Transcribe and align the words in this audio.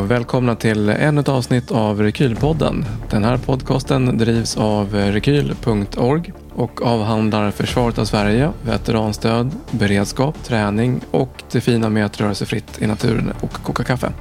och 0.00 0.10
välkomna 0.10 0.56
till 0.56 0.88
ännu 0.88 1.20
ett 1.20 1.28
avsnitt 1.28 1.70
av 1.70 2.02
Rekylpodden. 2.02 2.84
Den 3.10 3.24
här 3.24 3.36
podcasten 3.36 4.18
drivs 4.18 4.56
av 4.56 4.94
rekyl.org 4.94 6.32
och 6.54 6.82
avhandlar 6.82 7.50
försvaret 7.50 7.98
av 7.98 8.04
Sverige, 8.04 8.50
veteranstöd, 8.62 9.50
beredskap, 9.70 10.44
träning 10.44 11.00
och 11.10 11.42
det 11.52 11.60
fina 11.60 11.88
med 11.88 12.04
att 12.04 12.20
röra 12.20 12.34
sig 12.34 12.46
fritt 12.46 12.82
i 12.82 12.86
naturen 12.86 13.32
och 13.40 13.52
koka 13.52 13.84
kaffe. 13.84 14.12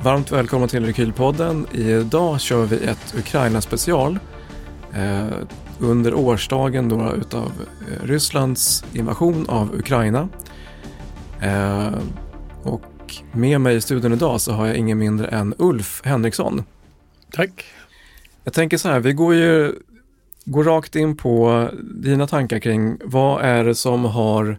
Varmt 0.00 0.32
välkomna 0.32 0.68
till 0.68 0.86
Rekylpodden. 0.86 1.66
Idag 1.72 2.40
kör 2.40 2.64
vi 2.64 2.76
ett 2.76 3.14
Ukraina-special 3.18 4.18
eh, 4.94 5.26
under 5.78 6.14
årsdagen 6.14 6.88
då 6.88 7.12
utav 7.12 7.52
eh, 7.80 8.06
Rysslands 8.06 8.84
invasion 8.92 9.46
av 9.48 9.74
Ukraina. 9.74 10.28
Eh, 11.40 11.88
och 12.62 12.82
med 13.36 13.60
mig 13.60 13.76
i 13.76 13.80
studion 13.80 14.12
idag 14.12 14.40
så 14.40 14.52
har 14.52 14.66
jag 14.66 14.76
ingen 14.76 14.98
mindre 14.98 15.26
än 15.26 15.54
Ulf 15.58 16.02
Henriksson. 16.04 16.64
Tack. 17.32 17.64
Jag 18.44 18.52
tänker 18.52 18.76
så 18.76 18.88
här, 18.88 19.00
vi 19.00 19.12
går 19.12 19.34
ju 19.34 19.72
går 20.44 20.64
rakt 20.64 20.96
in 20.96 21.16
på 21.16 21.68
dina 21.94 22.26
tankar 22.26 22.58
kring 22.58 22.98
vad 23.04 23.44
är 23.44 23.64
det 23.64 23.74
som 23.74 24.04
har 24.04 24.58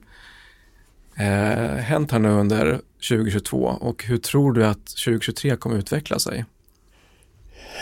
eh, 1.18 1.78
hänt 1.78 2.12
här 2.12 2.20
nu 2.20 2.30
under 2.30 2.80
2022 3.10 3.58
och 3.58 4.04
hur 4.04 4.18
tror 4.18 4.54
du 4.54 4.66
att 4.66 4.86
2023 4.86 5.56
kommer 5.56 5.78
utveckla 5.78 6.20
sig? 6.20 6.46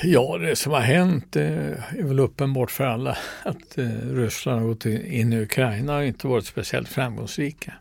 Ja, 0.04 0.38
det 0.38 0.56
som 0.56 0.72
har 0.72 0.80
hänt 0.80 1.36
är 1.36 2.04
väl 2.04 2.20
uppenbart 2.20 2.72
för 2.72 2.84
alla 2.84 3.18
att 3.44 3.78
eh, 3.78 3.90
Ryssland 4.12 4.62
har 4.62 4.68
gått 4.68 4.86
in 4.86 5.34
i 5.34 5.42
Ukraina 5.42 5.98
och 5.98 6.06
inte 6.06 6.28
varit 6.28 6.46
speciellt 6.46 6.88
framgångsrika. 6.88 7.74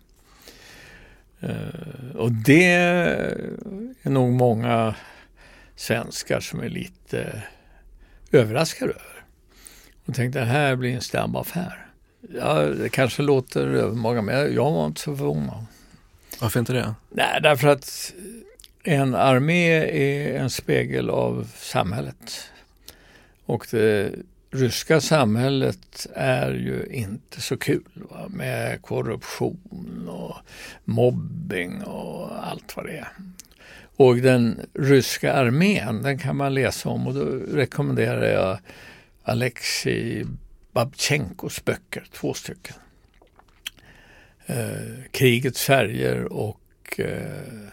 Eh, 1.44 2.16
och 2.16 2.32
det 2.32 2.64
är 2.64 3.52
nog 4.02 4.32
många 4.32 4.94
svenskar 5.76 6.40
som 6.40 6.60
är 6.60 6.68
lite 6.68 7.42
överraskade 8.32 8.92
över. 8.92 9.24
Och 10.04 10.14
tänkte 10.14 10.38
det 10.38 10.44
här 10.44 10.76
blir 10.76 10.94
en 10.94 11.00
snabb 11.00 11.36
affär. 11.36 11.86
Ja, 12.34 12.54
det 12.54 12.88
kanske 12.88 13.22
låter 13.22 13.66
övermaga 13.66 14.22
men 14.22 14.54
jag 14.54 14.70
var 14.70 14.86
inte 14.86 15.00
så 15.00 15.16
förvånad. 15.16 15.66
Varför 16.40 16.60
inte 16.60 16.72
det? 16.72 16.94
Nej, 17.10 17.40
därför 17.42 17.68
att 17.68 18.14
en 18.82 19.14
armé 19.14 19.70
är 19.72 20.40
en 20.40 20.50
spegel 20.50 21.10
av 21.10 21.50
samhället. 21.56 22.50
Och 23.46 23.66
det 23.70 24.12
ryska 24.54 25.00
samhället 25.00 26.06
är 26.14 26.50
ju 26.50 26.86
inte 26.90 27.40
så 27.40 27.56
kul 27.56 27.84
va? 27.94 28.26
med 28.28 28.82
korruption 28.82 30.08
och 30.08 30.36
mobbing 30.84 31.82
och 31.82 32.46
allt 32.46 32.76
vad 32.76 32.86
det 32.86 32.96
är. 32.96 33.08
Och 33.96 34.16
den 34.16 34.60
ryska 34.74 35.32
armén, 35.32 36.02
den 36.02 36.18
kan 36.18 36.36
man 36.36 36.54
läsa 36.54 36.88
om 36.88 37.06
och 37.06 37.14
då 37.14 37.24
rekommenderar 37.52 38.32
jag 38.32 38.58
Alexej 39.22 40.24
Babchenkos 40.72 41.64
böcker, 41.64 42.06
två 42.12 42.34
stycken. 42.34 42.76
Eh, 44.46 45.10
Krigets 45.10 45.64
färger 45.64 46.32
och 46.32 47.00
eh, 47.00 47.68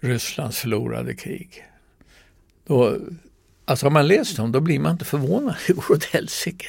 Rysslands 0.00 0.58
förlorade 0.58 1.14
krig. 1.14 1.64
Då 2.66 2.98
Alltså 3.68 3.86
har 3.86 3.90
man 3.90 4.08
läst 4.08 4.36
dem 4.36 4.52
då 4.52 4.60
blir 4.60 4.78
man 4.78 4.92
inte 4.92 5.04
förvånad. 5.04 5.54
Det 5.66 5.72
går 5.72 5.92
åt 5.92 6.04
helsike. 6.04 6.66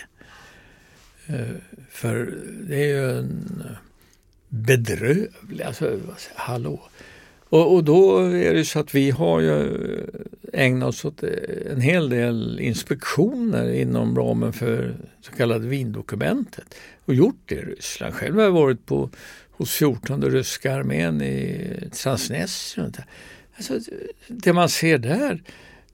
Eh, 1.28 1.56
för 1.90 2.34
det 2.68 2.76
är 2.76 2.88
ju 2.88 3.20
en 3.20 3.64
eh, 3.66 3.78
bedrövlig, 4.50 5.64
alltså 5.66 6.00
hallå. 6.36 6.82
Och, 7.50 7.74
och, 7.74 7.84
då 7.84 8.20
är 8.20 8.54
det 8.54 8.66
så 8.66 8.80
att 8.80 8.96
vi 8.96 9.12
har 9.12 9.40
ju 9.40 9.76
eh, 10.54 10.66
ägnat 10.66 10.90
oss 10.90 11.06
åt 11.06 11.24
en 11.72 11.82
hel 11.82 12.10
del 12.10 12.60
inspektioner 12.60 13.74
inom 13.74 14.18
ramen 14.18 14.54
för 14.54 14.96
så 15.22 15.32
kallade 15.32 15.68
Wiendokumentet 15.68 16.76
och 17.06 17.14
gjort 17.14 17.42
det 17.46 17.56
i 17.56 17.62
Ryssland. 17.62 18.14
Själv 18.14 18.36
har 18.36 18.44
jag 18.44 18.52
varit 18.52 18.86
på, 18.86 19.10
hos 19.52 19.72
14 19.72 20.24
ryska 20.24 20.76
armén 20.76 21.22
i 21.22 21.68
Transnistrien. 21.94 22.94
Alltså, 23.56 23.80
det 24.28 24.54
man 24.54 24.70
ser 24.70 24.98
där 24.98 25.44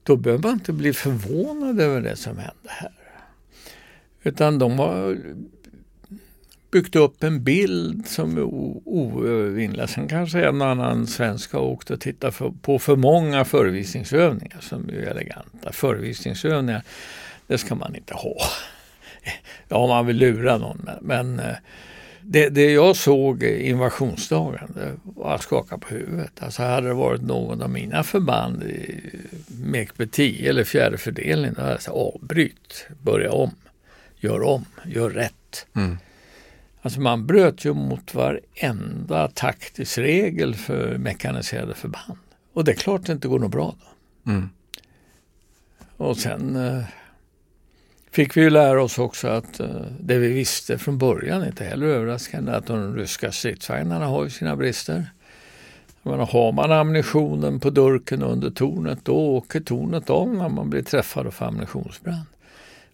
då 0.06 0.16
behöver 0.16 0.42
man 0.42 0.52
inte 0.52 0.72
bli 0.72 0.92
förvånad 0.92 1.80
över 1.80 2.00
det 2.00 2.16
som 2.16 2.36
hände 2.36 2.68
här. 2.68 2.92
Utan 4.22 4.58
de 4.58 4.78
har 4.78 5.18
byggt 6.70 6.96
upp 6.96 7.22
en 7.22 7.44
bild 7.44 8.08
som 8.08 8.36
är 8.36 8.42
oövervinnlig. 8.42 9.88
Sen 9.88 10.08
kanske 10.08 10.46
en 10.46 10.62
och 10.62 10.68
annan 10.68 11.06
svensk 11.06 11.52
har 11.52 11.60
åkt 11.60 11.90
och 11.90 12.00
tittat 12.00 12.34
för, 12.34 12.52
på 12.62 12.78
för 12.78 12.96
många 12.96 13.44
förevisningsövningar 13.44 14.60
som 14.60 14.88
är 14.88 14.92
eleganta. 14.92 15.72
Förevisningsövningar, 15.72 16.82
det 17.46 17.58
ska 17.58 17.74
man 17.74 17.96
inte 17.96 18.14
ha. 18.14 18.36
Ja, 19.68 19.86
man 19.86 20.06
vill 20.06 20.16
lura 20.16 20.58
någon, 20.58 20.90
men 21.00 21.38
eh, 21.38 21.56
det, 22.28 22.48
det 22.48 22.72
jag 22.72 22.96
såg 22.96 23.42
invasionsdagen, 23.42 24.72
det 24.74 24.92
var 25.02 25.34
att 25.34 25.42
skaka 25.42 25.78
på 25.78 25.94
huvudet. 25.94 26.42
Alltså 26.42 26.62
hade 26.62 26.88
det 26.88 26.94
varit 26.94 27.22
någon 27.22 27.62
av 27.62 27.70
mina 27.70 28.02
förband 28.02 28.62
i 28.62 29.00
MekB 29.64 30.02
10 30.10 30.50
eller 30.50 30.64
fjärde 30.64 30.98
fördelning, 30.98 31.52
då 31.52 31.60
hade 31.60 31.72
jag 31.72 31.82
sagt 31.82 31.96
avbryt, 31.96 32.86
börja 33.02 33.32
om, 33.32 33.50
gör 34.16 34.42
om, 34.42 34.64
gör 34.84 35.10
rätt. 35.10 35.66
Mm. 35.76 35.98
Alltså 36.82 37.00
man 37.00 37.26
bröt 37.26 37.64
ju 37.64 37.74
mot 37.74 38.14
varenda 38.14 39.28
taktisk 39.28 39.98
regel 39.98 40.54
för 40.54 40.98
mekaniserade 40.98 41.74
förband. 41.74 42.18
Och 42.52 42.64
det 42.64 42.72
är 42.72 42.76
klart 42.76 43.06
det 43.06 43.12
inte 43.12 43.28
går 43.28 43.38
något 43.38 43.50
bra 43.50 43.74
då. 43.80 44.30
Mm. 44.30 44.50
Och 45.96 46.16
sen 46.16 46.56
eh, 46.56 46.84
fick 48.16 48.36
vi 48.36 48.40
ju 48.40 48.50
lära 48.50 48.82
oss 48.82 48.98
också 48.98 49.28
att 49.28 49.60
uh, 49.60 49.86
det 50.00 50.18
vi 50.18 50.32
visste 50.32 50.78
från 50.78 50.98
början, 50.98 51.46
inte 51.46 51.64
heller 51.64 51.86
överraskande, 51.86 52.52
att 52.52 52.66
de 52.66 52.96
ryska 52.96 53.32
stridsvagnarna 53.32 54.06
har 54.06 54.24
ju 54.24 54.30
sina 54.30 54.56
brister. 54.56 55.10
Menar, 56.02 56.26
har 56.26 56.52
man 56.52 56.72
ammunitionen 56.72 57.60
på 57.60 57.70
durken 57.70 58.22
under 58.22 58.50
tornet 58.50 58.98
då 59.02 59.14
åker 59.14 59.60
tornet 59.60 60.10
om 60.10 60.38
när 60.38 60.48
man 60.48 60.70
blir 60.70 60.82
träffad 60.82 61.26
av 61.26 61.34
ammunitionsbrand. 61.38 62.26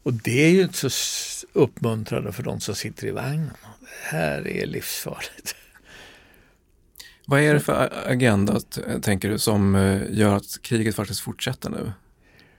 Och 0.02 0.12
det 0.12 0.44
är 0.44 0.50
ju 0.50 0.62
inte 0.62 0.90
så 0.90 1.46
uppmuntrande 1.52 2.32
för 2.32 2.42
de 2.42 2.60
som 2.60 2.74
sitter 2.74 3.06
i 3.06 3.10
vagnen. 3.10 3.50
Det 3.80 4.16
här 4.16 4.48
är 4.48 4.66
livsfarligt. 4.66 5.54
Vad 7.26 7.40
är 7.40 7.54
det 7.54 7.60
för 7.60 7.92
agenda, 8.06 8.60
tänker 9.02 9.30
du, 9.30 9.38
som 9.38 9.74
eh, 9.74 10.02
gör 10.10 10.36
att 10.36 10.62
kriget 10.62 10.94
faktiskt 10.94 11.20
fortsätter 11.20 11.70
nu? 11.70 11.92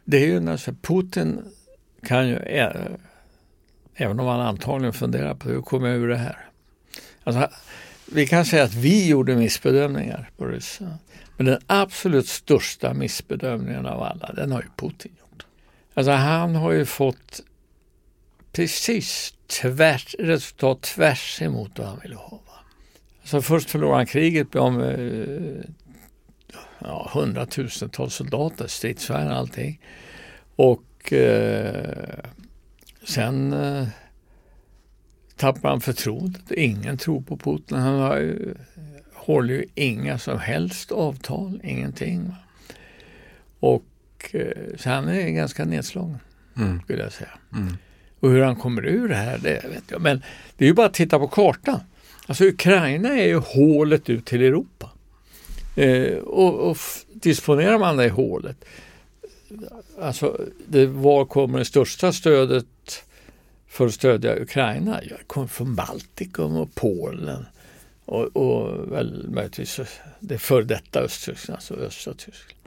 Det 0.05 0.17
är 0.17 0.27
ju 0.27 0.39
när 0.39 0.73
Putin 0.81 1.41
kan 2.03 2.27
ju, 2.27 2.35
eh, 2.35 2.85
även 3.95 4.19
om 4.19 4.25
man 4.25 4.39
antagligen 4.39 4.93
funderar 4.93 5.33
på 5.33 5.49
hur 5.49 5.61
kommer 5.61 5.87
jag 5.87 5.97
ur 5.97 6.07
det 6.07 6.17
här. 6.17 6.37
Alltså, 7.23 7.49
vi 8.05 8.27
kan 8.27 8.45
säga 8.45 8.63
att 8.63 8.73
vi 8.73 9.07
gjorde 9.07 9.35
missbedömningar 9.35 10.29
på 10.37 10.45
ryssarna. 10.45 10.97
Men 11.37 11.45
den 11.45 11.59
absolut 11.67 12.27
största 12.27 12.93
missbedömningen 12.93 13.85
av 13.85 14.03
alla, 14.03 14.33
den 14.33 14.51
har 14.51 14.61
ju 14.61 14.67
Putin 14.77 15.11
gjort. 15.19 15.45
Alltså 15.93 16.11
han 16.11 16.55
har 16.55 16.71
ju 16.71 16.85
fått 16.85 17.41
precis 18.51 19.33
tvärs, 19.47 20.15
resultat 20.19 20.81
tvärs 20.81 21.41
emot 21.41 21.79
vad 21.79 21.87
han 21.87 21.99
ville 21.99 22.15
ha. 22.15 22.39
Alltså 23.21 23.41
först 23.41 23.69
förlorade 23.69 23.97
han 23.97 24.05
kriget, 24.05 24.51
blev 24.51 24.63
av 24.63 24.73
med 24.73 24.99
eh, 24.99 25.63
ja, 26.79 27.09
hundratusentals 27.13 28.15
soldater, 28.15 28.67
stridsvagnar 28.67 29.31
och 29.31 29.37
allting. 29.37 29.79
Och 30.55 30.83
och 31.03 31.13
eh, 31.13 32.19
sen 33.03 33.53
eh, 33.53 33.87
tappar 35.35 35.69
han 35.69 35.81
förtroendet. 35.81 36.51
Ingen 36.51 36.97
tror 36.97 37.21
på 37.21 37.37
Putin. 37.37 37.77
Han 37.77 37.99
har 37.99 38.17
ju, 38.17 38.53
håller 39.13 39.53
ju 39.53 39.65
inga 39.75 40.19
som 40.19 40.39
helst 40.39 40.91
avtal, 40.91 41.59
ingenting. 41.63 42.35
Och 43.59 43.85
eh, 44.31 44.77
så 44.77 44.89
han 44.89 45.07
är 45.07 45.29
ganska 45.29 45.65
nedslagen, 45.65 46.17
mm. 46.57 46.81
skulle 46.81 47.03
jag 47.03 47.11
säga. 47.11 47.31
Mm. 47.53 47.77
Och 48.19 48.29
hur 48.29 48.41
han 48.41 48.55
kommer 48.55 48.85
ur 48.85 49.07
det 49.07 49.15
här, 49.15 49.37
det 49.37 49.65
vet 49.69 49.91
jag. 49.91 50.01
Men 50.01 50.23
det 50.57 50.65
är 50.65 50.67
ju 50.67 50.73
bara 50.73 50.87
att 50.87 50.93
titta 50.93 51.19
på 51.19 51.27
kartan. 51.27 51.79
Alltså 52.25 52.45
Ukraina 52.45 53.09
är 53.09 53.27
ju 53.27 53.37
hålet 53.37 54.09
ut 54.09 54.25
till 54.25 54.41
Europa. 54.41 54.89
Eh, 55.75 56.17
och, 56.17 56.69
och 56.69 56.77
disponerar 57.13 57.79
man 57.79 57.97
det 57.97 58.09
hålet 58.09 58.65
alltså, 59.99 60.41
det, 60.67 60.85
var 60.85 61.25
kommer 61.25 61.59
det 61.59 61.65
största 61.65 62.13
stödet 62.13 63.03
för 63.67 63.85
att 63.85 63.93
stödja 63.93 64.41
Ukraina? 64.41 64.99
Ja, 65.03 65.15
det 65.17 65.23
kommer 65.27 65.47
från 65.47 65.75
Baltikum 65.75 66.55
och 66.55 66.75
Polen 66.75 67.45
och, 68.05 68.37
och 68.37 68.91
väl 68.91 69.29
möjligtvis 69.29 69.79
det 70.19 70.37
före 70.37 70.63
detta 70.63 70.99
Östtyskland, 70.99 71.55
alltså 71.55 71.73
östra 71.73 72.13
Tyskland. 72.13 72.59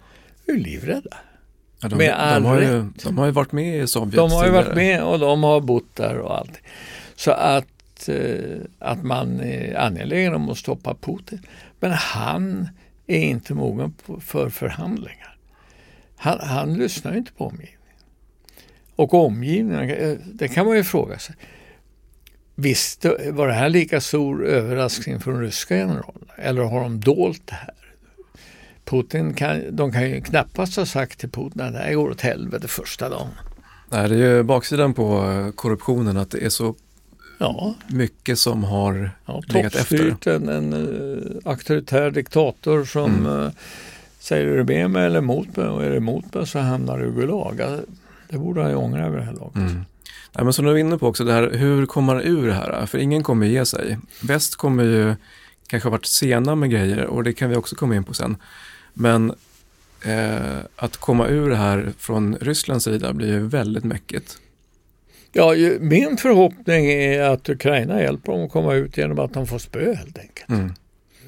De 0.47 0.53
är 0.53 0.57
livrädda. 0.57 1.17
Ja, 1.81 1.89
de, 1.89 1.97
med 1.97 2.15
de, 2.35 2.45
har 2.45 2.61
ju, 2.61 2.85
de 3.05 3.19
har 3.19 3.27
ju 3.27 3.33
varit 3.33 3.53
med 3.53 3.83
i 3.83 3.87
Sovjet 3.87 4.17
De 4.17 4.31
har 4.31 4.47
ju 4.47 4.53
varit 4.53 4.75
med 4.75 5.03
och 5.03 5.19
de 5.19 5.43
har 5.43 5.61
bott 5.61 5.97
där 5.97 6.19
och 6.19 6.39
allt. 6.39 6.61
Så 7.17 7.31
att, 7.31 8.09
eh, 8.09 8.61
att 8.79 9.03
man 9.03 9.41
är 9.41 9.79
angelägen 9.81 10.35
om 10.35 10.51
att 10.51 10.59
stoppa 10.59 10.95
Putin. 10.95 11.43
Men 11.81 11.93
han 11.93 12.69
är 13.07 13.21
inte 13.21 13.55
mogen 13.55 13.95
för 14.21 14.51
förhandlingar. 14.51 15.36
Han, 16.17 16.41
han 16.41 16.75
lyssnar 16.75 17.17
inte 17.17 17.33
på 17.33 17.45
omgivningen. 17.45 17.77
Och 18.97 19.15
omgivningen, 19.15 19.91
eh, 19.91 20.19
det 20.25 20.49
kan 20.49 20.67
man 20.67 20.77
ju 20.77 20.85
fråga 20.85 21.19
sig. 21.19 21.35
Visst, 22.55 23.05
var 23.31 23.49
det 23.49 23.55
här 23.55 23.69
lika 23.69 24.01
stor 24.01 24.47
överraskning 24.47 25.21
från 25.21 25.41
ryska 25.41 25.75
generaler? 25.75 26.35
Eller 26.37 26.63
har 26.63 26.81
de 26.81 27.01
dolt 27.01 27.43
det 27.45 27.55
här? 27.55 27.75
Putin 28.85 29.35
kan, 29.35 29.77
de 29.77 29.93
kan 29.93 30.11
ju 30.11 30.21
knappast 30.21 30.77
ha 30.77 30.87
sagt 30.87 31.19
till 31.19 31.31
Putin 31.31 31.63
att 31.63 31.73
det 31.73 31.79
här 31.79 31.95
går 31.95 32.11
åt 32.11 32.21
helvete 32.21 32.69
första 32.69 33.09
dagen. 33.09 33.29
Nej, 33.91 34.09
det 34.09 34.15
är 34.15 34.37
ju 34.37 34.43
baksidan 34.43 34.95
på 34.95 35.31
eh, 35.31 35.51
korruptionen 35.51 36.17
att 36.17 36.31
det 36.31 36.45
är 36.45 36.49
så 36.49 36.75
ja. 37.39 37.75
mycket 37.89 38.39
som 38.39 38.65
har 38.65 39.11
ja, 39.27 39.43
legat 39.49 39.75
efter. 39.75 40.29
En, 40.29 40.49
en 40.49 40.75
uh, 40.75 41.37
auktoritär 41.45 42.11
diktator 42.11 42.85
som 42.85 43.27
mm. 43.27 43.51
Säger 44.29 44.57
du 44.57 44.65
med 44.65 44.91
mig 44.91 45.07
eller 45.07 45.19
emot 45.19 45.57
mig 45.57 45.67
och 45.67 45.85
är 45.85 45.91
du 45.91 45.97
emot 45.97 46.35
mig 46.35 46.47
så 46.47 46.59
hamnar 46.59 46.99
du 46.99 47.09
i 47.09 47.13
Gulag. 47.13 47.61
Det 48.29 48.39
borde 48.39 48.63
han 48.63 48.71
ju 48.71 48.77
ångra 48.77 49.07
över 49.07 49.19
det 49.19 49.25
här 49.25 49.33
laget. 49.33 49.57
Mm. 49.57 49.85
Ja, 50.33 50.45
men 50.45 50.53
som 50.53 50.65
du 50.65 50.71
var 50.71 50.79
inne 50.79 50.99
på 50.99 51.07
också, 51.07 51.25
det 51.25 51.33
här, 51.33 51.51
hur 51.51 51.87
kommer 51.87 52.15
man 52.15 52.23
ur 52.23 52.47
det 52.47 52.55
här? 52.55 52.87
För 52.87 52.99
ingen 52.99 53.23
kommer 53.23 53.47
ge 53.47 53.67
sig. 53.67 53.99
Väst 54.23 54.57
kommer 54.57 54.85
ju 54.85 55.15
kanske 55.67 55.87
ha 55.87 55.91
varit 55.91 56.07
sena 56.07 56.55
med 56.55 56.71
grejer 56.71 57.07
och 57.07 57.25
det 57.25 57.33
kan 57.33 57.51
vi 57.51 57.57
också 57.57 57.77
komma 57.77 57.97
in 57.97 58.05
på 58.05 58.15
sen. 58.15 58.37
Men 58.95 59.31
eh, 60.05 60.59
att 60.77 60.97
komma 60.97 61.29
ur 61.29 61.51
det 61.51 61.57
här 61.57 61.93
från 61.99 62.37
Rysslands 62.41 62.85
sida 62.85 63.13
blir 63.13 63.29
ju 63.29 63.47
väldigt 63.47 63.85
mäckigt. 63.85 64.39
Ja, 65.33 65.55
min 65.81 66.17
förhoppning 66.17 66.87
är 66.87 67.23
att 67.23 67.49
Ukraina 67.49 68.03
hjälper 68.03 68.33
dem 68.33 68.45
att 68.45 68.53
komma 68.53 68.75
ut 68.75 68.97
genom 68.97 69.19
att 69.19 69.33
de 69.33 69.47
får 69.47 69.59
spö 69.59 69.95
helt 69.95 70.19
enkelt. 70.19 70.49
Mm. 70.49 70.73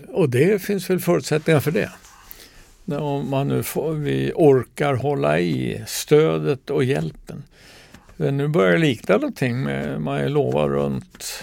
Och 0.08 0.30
det 0.30 0.62
finns 0.62 0.90
väl 0.90 1.00
förutsättningar 1.00 1.60
för 1.60 1.70
det. 1.70 1.90
Om 2.96 3.30
man 3.30 3.48
nu 3.48 3.62
får, 3.62 3.92
vi 3.92 4.32
orkar 4.34 4.94
hålla 4.94 5.40
i 5.40 5.82
stödet 5.86 6.70
och 6.70 6.84
hjälpen. 6.84 7.42
Nu 8.16 8.48
börjar 8.48 8.72
det 8.72 8.78
likna 8.78 9.16
någonting 9.16 9.62
med, 9.62 10.00
man 10.00 10.32
lovar 10.32 10.68
runt 10.68 11.42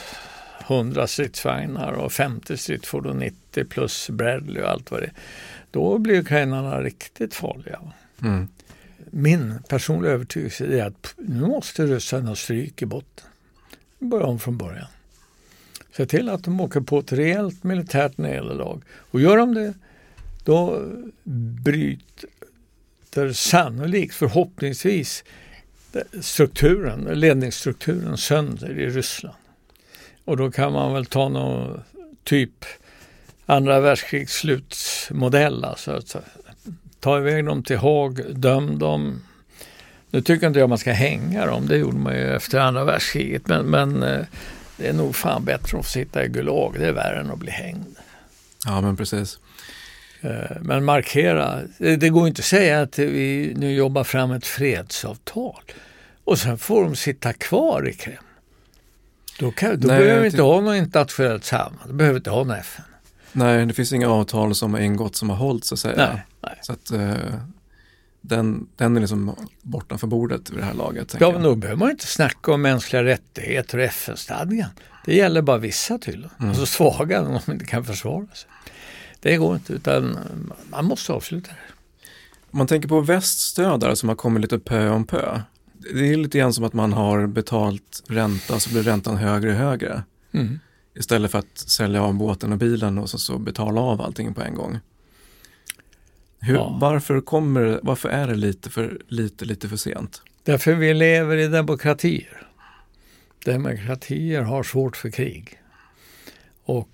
100 0.67 1.07
stridsvagnar 1.07 1.91
och 1.91 2.11
50 2.11 2.57
stridsfordon 2.57 3.17
90 3.19 3.65
plus 3.65 4.09
Bradley 4.09 4.63
och 4.63 4.69
allt 4.69 4.91
vad 4.91 5.01
det 5.01 5.05
är. 5.05 5.13
Då 5.71 5.97
blir 5.97 6.19
ukrainarna 6.19 6.81
riktigt 6.81 7.33
farliga. 7.33 7.79
Mm. 8.21 8.47
Min 9.11 9.55
personliga 9.67 10.11
övertygelse 10.11 10.65
är 10.65 10.85
att 10.85 11.13
nu 11.17 11.41
måste 11.41 11.85
ryssarna 11.85 12.35
stryk 12.35 12.81
i 12.81 12.85
botten. 12.85 13.25
Börja 13.99 14.25
om 14.25 14.39
från 14.39 14.57
början. 14.57 14.87
Se 15.97 16.05
till 16.05 16.29
att 16.29 16.43
de 16.43 16.61
åker 16.61 16.81
på 16.81 16.99
ett 16.99 17.11
rejält 17.11 17.63
militärt 17.63 18.17
nederlag. 18.17 18.81
Och 19.11 19.21
gör 19.21 19.37
de 19.37 19.53
det, 19.53 19.73
då 20.45 20.91
bryter 21.63 23.33
sannolikt, 23.33 24.15
förhoppningsvis, 24.15 25.23
strukturen, 26.21 27.19
ledningsstrukturen 27.19 28.17
sönder 28.17 28.79
i 28.79 28.89
Ryssland. 28.89 29.35
Och 30.25 30.37
då 30.37 30.51
kan 30.51 30.73
man 30.73 30.93
väl 30.93 31.05
ta 31.05 31.29
någon 31.29 31.81
typ 32.23 32.65
andra 33.45 33.79
världskrigs 33.79 34.33
slutmodell. 34.33 35.63
Alltså, 35.63 35.93
alltså 35.93 36.21
ta 36.99 37.17
iväg 37.17 37.45
dem 37.45 37.63
till 37.63 37.77
Haag, 37.77 38.35
döm 38.35 38.79
dem. 38.79 39.21
Nu 40.09 40.21
tycker 40.21 40.47
inte 40.47 40.59
jag 40.59 40.69
man 40.69 40.77
ska 40.77 40.91
hänga 40.91 41.45
dem, 41.45 41.67
det 41.67 41.77
gjorde 41.77 41.97
man 41.97 42.15
ju 42.15 42.35
efter 42.35 42.59
andra 42.59 42.83
världskriget. 42.83 43.47
Men, 43.47 43.65
men 43.65 44.03
eh, 44.03 44.25
det 44.77 44.87
är 44.87 44.93
nog 44.93 45.15
fan 45.15 45.45
bättre 45.45 45.77
att 45.77 45.85
få 45.85 45.91
sitta 45.91 46.25
i 46.25 46.27
Gulag, 46.27 46.75
det 46.79 46.87
är 46.87 46.91
värre 46.91 47.19
än 47.19 47.31
att 47.31 47.39
bli 47.39 47.51
hängd. 47.51 47.95
Ja 48.65 48.81
men 48.81 48.97
precis. 48.97 49.39
Eh, 50.25 50.57
men 50.61 50.85
markera, 50.85 51.59
det 51.77 52.09
går 52.09 52.27
inte 52.27 52.39
att 52.39 52.45
säga 52.45 52.81
att 52.81 52.99
vi 52.99 53.53
nu 53.57 53.73
jobbar 53.73 54.03
fram 54.03 54.31
ett 54.31 54.45
fredsavtal 54.45 55.61
och 56.23 56.39
sen 56.39 56.57
får 56.57 56.83
de 56.83 56.95
sitta 56.95 57.33
kvar 57.33 57.89
i 57.89 57.93
Kreml. 57.93 58.17
Då, 59.39 59.51
kan, 59.51 59.79
då 59.79 59.87
Nej, 59.87 59.99
behöver 59.99 60.21
vi 60.21 60.27
inte 60.27 60.41
ha 60.41 60.61
något 60.61 60.75
internationellt 60.75 61.45
samarbete, 61.45 61.87
då 61.87 61.93
behöver 61.93 62.13
vi 62.13 62.17
inte 62.17 62.29
ha 62.29 62.43
något 62.43 62.57
FN. 62.57 62.85
Nej, 63.31 63.65
det 63.65 63.73
finns 63.73 63.93
inga 63.93 64.09
avtal 64.09 64.55
som 64.55 64.73
har 64.73 64.81
ingått 64.81 65.15
som 65.15 65.29
har 65.29 65.37
hållit 65.37 65.65
så 65.65 65.75
att 65.75 65.79
säga. 65.79 65.95
Nej, 65.97 66.25
nej. 66.41 66.59
Så 66.61 66.73
att, 66.73 66.91
uh, 66.91 67.13
den, 68.21 68.67
den 68.75 68.97
är 68.97 69.01
liksom 69.01 69.35
bortanför 69.61 70.07
bordet 70.07 70.49
vid 70.49 70.59
det 70.59 70.65
här 70.65 70.73
laget. 70.73 71.15
Ja, 71.19 71.31
men 71.31 71.43
då 71.43 71.55
behöver 71.55 71.79
man 71.79 71.89
inte 71.89 72.07
snacka 72.07 72.53
om 72.53 72.61
mänskliga 72.61 73.03
rättigheter 73.03 73.77
och 73.77 73.83
FN-stadgan. 73.83 74.69
Det 75.05 75.15
gäller 75.15 75.41
bara 75.41 75.57
vissa 75.57 75.97
tydligen, 75.97 76.31
mm. 76.39 76.49
alltså 76.49 76.65
svaga, 76.65 77.21
om 77.21 77.39
de 77.45 77.51
inte 77.51 77.65
kan 77.65 77.85
försvara 77.85 78.27
sig. 78.33 78.49
Det 79.25 79.37
går 79.37 79.55
inte, 79.55 79.73
utan 79.73 80.19
man 80.69 80.85
måste 80.85 81.13
avsluta 81.13 81.51
det. 81.51 81.73
Om 82.51 82.57
man 82.57 82.67
tänker 82.67 82.87
på 82.87 83.01
väststödare 83.01 83.95
som 83.95 84.09
har 84.09 84.15
kommit 84.15 84.41
lite 84.41 84.59
pö 84.59 84.89
om 84.89 85.05
pö. 85.05 85.41
Det 85.93 86.13
är 86.13 86.17
lite 86.17 86.37
grann 86.37 86.53
som 86.53 86.63
att 86.63 86.73
man 86.73 86.93
har 86.93 87.27
betalt 87.27 88.03
ränta 88.07 88.59
så 88.59 88.69
blir 88.69 88.83
räntan 88.83 89.17
högre 89.17 89.49
och 89.49 89.55
högre. 89.55 90.03
Mm. 90.31 90.59
Istället 90.95 91.31
för 91.31 91.39
att 91.39 91.57
sälja 91.57 92.03
av 92.03 92.13
båten 92.13 92.51
och 92.51 92.57
bilen 92.57 92.97
och 92.97 93.09
så, 93.09 93.17
så 93.17 93.37
betala 93.37 93.81
av 93.81 94.01
allting 94.01 94.33
på 94.33 94.41
en 94.41 94.55
gång. 94.55 94.79
Hur, 96.39 96.55
ja. 96.55 96.77
varför, 96.81 97.21
kommer, 97.21 97.79
varför 97.83 98.09
är 98.09 98.27
det 98.27 98.35
lite 98.35 98.69
för, 98.69 99.01
lite, 99.07 99.45
lite 99.45 99.69
för 99.69 99.77
sent? 99.77 100.21
Därför 100.43 100.73
vi 100.73 100.93
lever 100.93 101.37
i 101.37 101.47
demokratier. 101.47 102.47
Demokratier 103.45 104.41
har 104.41 104.63
svårt 104.63 104.97
för 104.97 105.09
krig. 105.09 105.59
Och 106.65 106.89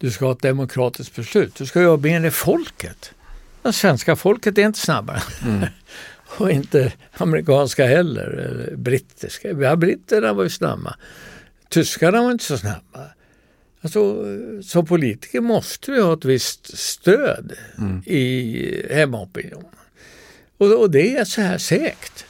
du 0.00 0.10
ska 0.10 0.24
ha 0.24 0.32
ett 0.32 0.42
demokratiskt 0.42 1.16
beslut. 1.16 1.54
Du 1.54 1.66
ska 1.66 1.82
jobba 1.82 2.20
med 2.20 2.34
folket. 2.34 3.12
Det 3.62 3.72
svenska 3.72 4.16
folket 4.16 4.58
är 4.58 4.62
inte 4.62 4.78
snabbare. 4.78 5.22
Mm. 5.44 5.66
och 6.38 6.50
inte 6.50 6.92
amerikanska 7.12 7.86
heller, 7.86 8.26
eller 8.26 8.76
brittiska. 8.76 9.50
Ja, 9.50 9.76
britterna 9.76 10.32
var 10.32 10.42
ju 10.42 10.50
snabba. 10.50 10.96
Tyskarna 11.68 12.22
var 12.22 12.30
inte 12.30 12.44
så 12.44 12.58
snabba. 12.58 13.10
Alltså, 13.80 14.24
som 14.62 14.86
politiker 14.86 15.40
måste 15.40 15.92
vi 15.92 16.00
ha 16.00 16.12
ett 16.12 16.24
visst 16.24 16.78
stöd 16.78 17.52
mm. 17.78 18.02
i 18.06 18.86
hemmaopinionen. 18.90 19.70
Och, 20.58 20.80
och 20.80 20.90
det 20.90 21.16
är 21.16 21.24
så 21.24 21.40
här 21.40 21.58
segt. 21.58 22.24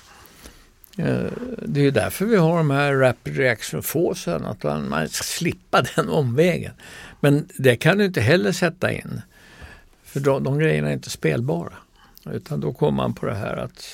Eh, 0.99 1.33
det 1.63 1.87
är 1.87 1.91
därför 1.91 2.25
vi 2.25 2.37
har 2.37 2.57
de 2.57 2.71
här 2.71 2.95
rapid 2.95 3.37
reaction 3.37 3.83
forcen, 3.83 4.45
att 4.45 4.63
man, 4.63 4.89
man 4.89 5.09
ska 5.09 5.25
slippa 5.25 5.83
den 5.97 6.09
omvägen. 6.09 6.73
Men 7.21 7.49
det 7.59 7.77
kan 7.77 7.99
du 7.99 8.05
inte 8.05 8.21
heller 8.21 8.53
sätta 8.53 8.93
in. 8.93 9.23
För 10.03 10.21
de, 10.21 10.45
de 10.45 10.59
grejerna 10.59 10.89
är 10.89 10.93
inte 10.93 11.11
spelbara. 11.11 11.73
Utan 12.33 12.61
då 12.61 12.73
kommer 12.73 12.97
man 12.97 13.15
på 13.15 13.27
det 13.27 13.35
här 13.35 13.57
att 13.57 13.85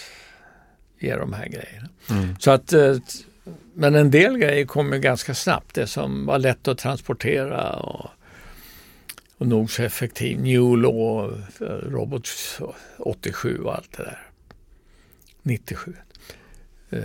ge 0.99 1.17
de 1.17 1.33
här 1.33 1.47
grejerna. 1.47 1.89
Mm. 2.11 2.37
Så 2.39 2.51
att, 2.51 2.73
eh, 2.73 2.97
men 3.75 3.95
en 3.95 4.11
del 4.11 4.39
grejer 4.39 4.67
kommer 4.67 4.99
ganska 4.99 5.35
snabbt. 5.35 5.75
Det 5.75 5.87
som 5.87 6.27
var 6.27 6.39
lätt 6.39 6.69
att 6.69 6.79
transportera 6.79 7.73
och, 7.73 8.11
och 9.39 9.47
nog 9.47 9.71
så 9.71 9.83
effektiv. 9.83 10.41
New 10.41 10.77
Law, 10.77 11.43
Robot 11.91 12.29
87 12.99 13.59
och 13.59 13.75
allt 13.75 13.93
det 13.97 14.03
där. 14.03 14.23
97. 15.43 15.95
Eh, 16.91 17.01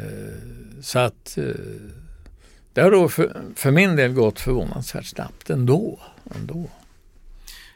så 0.82 1.00
att 1.00 1.38
eh, 1.38 1.46
det 2.74 2.82
har 2.82 2.92
då 2.92 3.10
för, 3.10 3.42
för 3.56 3.72
min 3.72 3.96
del 3.96 4.14
gått 4.14 4.40
förvånansvärt 4.40 5.06
snabbt 5.06 5.50
ändå. 5.50 6.00
Ändå. 6.36 6.70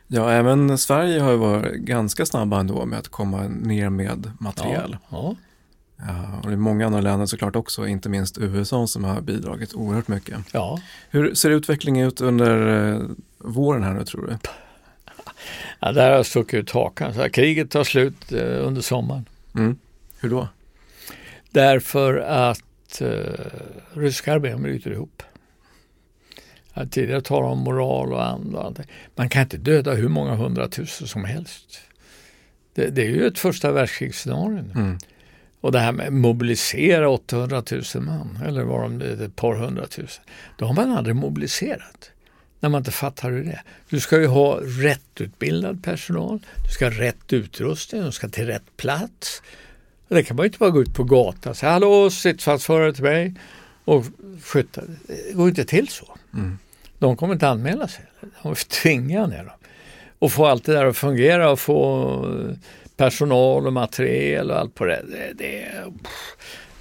Ja, 0.07 0.31
även 0.31 0.77
Sverige 0.77 1.19
har 1.19 1.31
ju 1.31 1.37
varit 1.37 1.75
ganska 1.75 2.25
snabba 2.25 2.59
ändå 2.59 2.85
med 2.85 2.99
att 2.99 3.07
komma 3.07 3.43
ner 3.47 3.89
med 3.89 4.31
material. 4.39 4.97
Ja, 5.09 5.17
ja. 5.17 5.35
ja 6.07 6.39
och 6.43 6.47
det 6.47 6.53
är 6.53 6.57
många 6.57 6.85
andra 6.85 7.01
länder 7.01 7.25
såklart 7.25 7.55
också, 7.55 7.87
inte 7.87 8.09
minst 8.09 8.37
USA 8.37 8.87
som 8.87 9.03
har 9.03 9.21
bidragit 9.21 9.73
oerhört 9.73 10.07
mycket. 10.07 10.37
Ja. 10.51 10.79
Hur 11.09 11.33
ser 11.33 11.49
utvecklingen 11.49 12.07
ut 12.07 12.21
under 12.21 12.91
eh, 12.93 13.01
våren 13.37 13.83
här 13.83 13.93
nu 13.93 14.05
tror 14.05 14.27
du? 14.27 14.37
Ja, 15.79 15.91
där 15.91 16.09
har 16.09 16.15
jag 16.15 16.25
stuckit 16.25 16.53
ut 16.53 16.71
hakan. 16.71 17.13
Så 17.13 17.21
här, 17.21 17.29
kriget 17.29 17.71
tar 17.71 17.83
slut 17.83 18.31
eh, 18.31 18.67
under 18.67 18.81
sommaren. 18.81 19.25
Mm. 19.55 19.77
Hur 20.19 20.29
då? 20.29 20.47
Därför 21.51 22.17
att 22.17 23.01
eh, 23.01 23.09
ryska 23.93 24.33
armén 24.33 24.63
bryter 24.63 24.91
ihop. 24.91 25.23
Jag 26.77 26.91
tidigare 26.91 27.21
talat 27.21 27.51
om 27.51 27.59
moral 27.59 28.13
och 28.13 28.25
andra. 28.25 28.73
Man 29.15 29.29
kan 29.29 29.41
inte 29.41 29.57
döda 29.57 29.93
hur 29.93 30.07
många 30.07 30.35
hundratusen 30.35 31.07
som 31.07 31.25
helst. 31.25 31.79
Det, 32.73 32.87
det 32.87 33.01
är 33.01 33.09
ju 33.09 33.27
ett 33.27 33.39
första 33.39 33.71
världskrigsscenario. 33.71 34.59
Mm. 34.75 34.97
Och 35.61 35.71
det 35.71 35.79
här 35.79 35.91
med 35.91 36.07
att 36.07 36.13
mobilisera 36.13 37.09
800 37.09 37.63
000 37.71 38.03
man, 38.03 38.39
eller 38.45 38.63
var 38.63 38.81
de 38.81 39.01
ett 39.01 39.35
par 39.35 39.55
hundratusen. 39.55 40.23
Då 40.57 40.65
har 40.65 40.73
man 40.73 40.91
aldrig 40.91 41.15
mobiliserat. 41.15 42.11
När 42.59 42.69
man 42.69 42.79
inte 42.79 42.91
fattar 42.91 43.31
hur 43.31 43.43
det 43.43 43.51
är. 43.51 43.63
Du 43.89 43.99
ska 43.99 44.19
ju 44.19 44.27
ha 44.27 44.59
rätt 44.63 45.21
utbildad 45.21 45.83
personal, 45.83 46.39
du 46.63 46.69
ska 46.69 46.85
ha 46.85 46.99
rätt 46.99 47.33
utrustning, 47.33 48.03
du 48.03 48.11
ska 48.11 48.29
till 48.29 48.45
rätt 48.45 48.77
plats. 48.77 49.41
Och 50.07 50.15
det 50.15 50.23
kan 50.23 50.35
man 50.35 50.43
ju 50.43 50.47
inte 50.47 50.59
bara 50.59 50.69
gå 50.69 50.81
ut 50.81 50.93
på 50.93 51.03
gatan 51.03 51.49
och 51.49 51.57
säga 51.57 51.71
hallå 51.71 52.09
stridsvagnsförare 52.09 52.93
till 52.93 53.03
mig 53.03 53.33
och 53.85 54.05
skjuta. 54.43 54.81
Det 55.07 55.33
går 55.33 55.49
inte 55.49 55.65
till 55.65 55.87
så. 55.87 56.17
Mm. 56.33 56.57
De 56.99 57.17
kommer 57.17 57.33
inte 57.33 57.47
anmäla 57.47 57.87
sig. 57.87 58.05
De 58.21 58.55
får 58.55 58.81
tvinga 58.81 59.27
ner 59.27 59.43
dem. 59.43 59.53
och 60.19 60.31
få 60.31 60.45
allt 60.45 60.65
det 60.65 60.73
där 60.73 60.85
att 60.85 60.97
fungera 60.97 61.49
och 61.49 61.59
få 61.59 62.49
personal 62.97 63.67
och 63.67 63.73
materiel 63.73 64.51
och 64.51 64.59
allt 64.59 64.75
på 64.75 64.85
det. 64.85 65.01
det, 65.07 65.33
det 65.33 65.67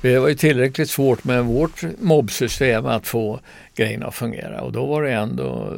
det 0.04 0.18
var 0.18 0.28
ju 0.28 0.34
tillräckligt 0.34 0.90
svårt 0.90 1.24
med 1.24 1.44
vårt 1.44 1.82
mobbsystem 2.00 2.86
att 2.86 3.06
få 3.06 3.40
grejerna 3.74 4.06
att 4.06 4.14
fungera 4.14 4.62
och 4.62 4.72
då 4.72 4.86
var 4.86 5.02
det 5.02 5.12
ändå 5.12 5.76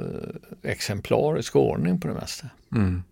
exemplarisk 0.63 1.57
ordning 1.57 2.01
på 2.01 2.09
det 2.09 2.15
mesta. 2.15 2.47
Mm. 2.73 3.03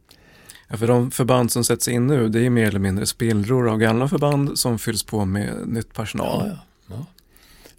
Ja, 0.68 0.76
för 0.76 0.86
de 0.86 1.10
förband 1.10 1.52
som 1.52 1.64
sätts 1.64 1.88
in 1.88 2.06
nu, 2.06 2.28
det 2.28 2.46
är 2.46 2.50
mer 2.50 2.68
eller 2.68 2.78
mindre 2.78 3.06
spillror 3.06 3.68
av 3.68 3.78
gamla 3.78 4.08
förband 4.08 4.58
som 4.58 4.78
fylls 4.78 5.02
på 5.02 5.24
med 5.24 5.52
nytt 5.66 5.94
personal. 5.94 6.48
Ja, 6.48 6.58
ja. 6.86 7.06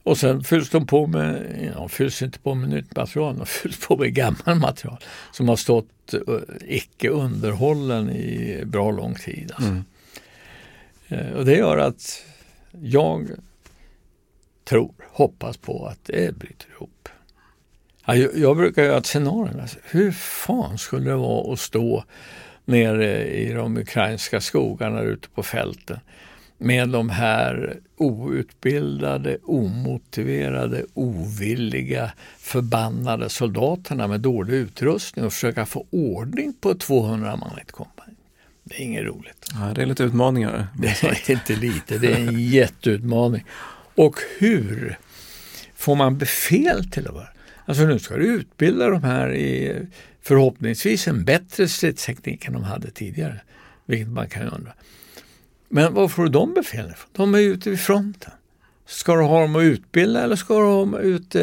Och 0.05 0.17
sen 0.17 0.43
fylls 0.43 0.69
de 0.69 0.87
på 0.87 1.07
med, 1.07 1.71
ja, 1.75 1.87
fylls 1.87 2.21
inte 2.21 2.39
på 2.39 2.55
med 2.55 2.69
nytt 2.69 2.95
material, 2.95 3.37
de 3.37 3.45
fylls 3.45 3.87
på 3.87 3.97
med 3.97 4.13
gammalt 4.13 4.61
material 4.61 4.97
som 5.31 5.49
har 5.49 5.55
stått 5.55 6.13
uh, 6.13 6.39
icke 6.65 7.09
underhållen 7.09 8.09
i 8.09 8.63
bra 8.65 8.91
lång 8.91 9.15
tid. 9.15 9.51
Alltså. 9.55 9.71
Mm. 9.71 9.83
Uh, 11.11 11.31
och 11.31 11.45
det 11.45 11.55
gör 11.55 11.77
att 11.77 12.23
jag 12.81 13.29
tror, 14.63 14.93
hoppas 15.11 15.57
på 15.57 15.85
att 15.85 15.99
det 16.03 16.37
bryter 16.37 16.67
ihop. 16.69 17.09
Jag, 18.05 18.37
jag 18.37 18.57
brukar 18.57 18.83
göra 18.83 18.97
ett 18.97 19.05
scenario. 19.05 19.61
Alltså, 19.61 19.77
hur 19.83 20.11
fan 20.11 20.77
skulle 20.77 21.09
det 21.09 21.15
vara 21.15 21.53
att 21.53 21.59
stå 21.59 22.03
nere 22.65 23.27
i 23.27 23.53
de 23.53 23.77
ukrainska 23.77 24.41
skogarna 24.41 25.01
ute 25.01 25.29
på 25.29 25.43
fälten 25.43 25.99
med 26.57 26.89
de 26.89 27.09
här 27.09 27.79
outbildade, 27.97 29.37
omotiverade, 29.43 30.85
ovilliga, 30.93 32.11
förbannade 32.37 33.29
soldaterna 33.29 34.07
med 34.07 34.19
dålig 34.19 34.53
utrustning 34.53 35.25
och 35.25 35.33
försöka 35.33 35.65
få 35.65 35.85
ordning 35.89 36.53
på 36.53 36.73
200 36.73 37.35
man 37.35 37.57
i 37.57 37.61
ett 37.61 37.71
kompani. 37.71 38.13
Det 38.63 38.75
är 38.75 38.81
inget 38.81 39.03
roligt. 39.03 39.47
Ja, 39.53 39.73
det 39.75 39.81
är 39.81 39.85
lite 39.85 40.03
utmaningar. 40.03 40.67
Det 40.77 41.03
är 41.03 41.31
inte 41.31 41.55
lite, 41.55 41.97
det 41.97 42.11
är 42.11 42.27
en 42.27 42.39
jätteutmaning. 42.39 43.45
Och 43.95 44.15
hur 44.37 44.97
får 45.75 45.95
man 45.95 46.17
befäl 46.17 46.91
till 46.91 47.07
att 47.07 47.13
vara? 47.13 47.27
Alltså 47.65 47.83
nu 47.83 47.99
ska 47.99 48.17
du 48.17 48.25
utbilda 48.25 48.89
de 48.89 49.03
här 49.03 49.33
i 49.33 49.81
förhoppningsvis 50.21 51.07
en 51.07 51.25
bättre 51.25 51.67
stridsteknik 51.67 52.45
än 52.45 52.53
de 52.53 52.63
hade 52.63 52.91
tidigare. 52.91 53.41
Vilket 53.85 54.07
man 54.07 54.29
kan 54.29 54.41
undra. 54.41 54.73
Men 55.75 55.93
var 55.93 56.07
får 56.07 56.23
du 56.23 56.29
de 56.29 56.53
befälen 56.53 56.91
ifrån? 56.91 57.09
De 57.13 57.35
är 57.35 57.39
ute 57.39 57.69
vid 57.69 57.79
fronten. 57.79 58.31
Ska 58.85 59.15
du 59.15 59.21
ha 59.21 59.41
dem 59.41 59.55
att 59.55 59.63
utbilda 59.63 60.23
eller 60.23 60.35
ska 60.35 60.59
du 60.59 60.65
ha 60.65 60.79
dem 60.79 60.95
ute 60.95 61.39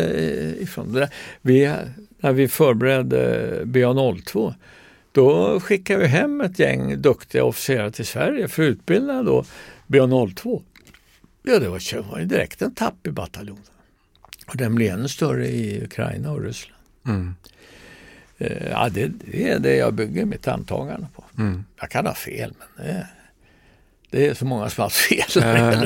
ifrån? 0.61 1.07
Vi, 1.43 1.75
när 2.21 2.33
vi 2.33 2.49
förberedde 2.49 3.61
BA02 3.65 4.55
då 5.12 5.61
skickade 5.61 6.01
vi 6.01 6.07
hem 6.07 6.41
ett 6.41 6.59
gäng 6.59 7.03
duktiga 7.03 7.45
officerare 7.45 7.91
till 7.91 8.07
Sverige 8.07 8.49
för 8.49 8.62
att 8.62 8.67
utbilda 8.67 9.23
då 9.23 9.45
BA02. 9.87 10.62
Ja, 11.43 11.59
det 11.59 11.69
var, 11.69 12.03
var 12.11 12.21
direkt 12.21 12.62
en 12.62 12.75
tapp 12.75 13.07
i 13.07 13.11
bataljonen. 13.11 13.62
Och 14.47 14.57
den 14.57 14.75
blir 14.75 14.93
ännu 14.93 15.09
större 15.09 15.47
i 15.47 15.85
Ukraina 15.85 16.33
och 16.33 16.43
Ryssland. 16.43 16.83
Mm. 17.07 17.35
Eh, 18.39 18.71
ja, 18.71 18.89
det, 18.89 19.07
det, 19.07 19.51
är 19.51 19.59
det 19.59 19.77
jag 19.77 19.95
bygger 19.95 20.25
mitt 20.25 20.49
antagande 20.49 21.07
på. 21.15 21.25
Mm. 21.39 21.65
Jag 21.81 21.91
kan 21.91 22.07
ha 22.07 22.15
fel, 22.15 22.55
men 22.59 22.87
det, 22.87 23.07
det 24.12 24.26
är 24.26 24.35
så 24.35 24.45
många 24.45 24.71
som 24.71 24.83
har 24.83 24.88
fel. 24.88 25.42
Äh, 25.42 25.83